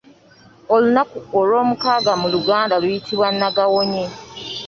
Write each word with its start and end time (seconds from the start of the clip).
Olunaku 0.73 1.17
olw'omukaaga 1.39 2.13
mu 2.21 2.27
luganda 2.33 2.75
luyitibwa 2.81 3.27
Nagawonye. 3.39 4.05